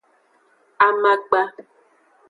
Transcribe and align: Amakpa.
Amakpa. 0.85 1.41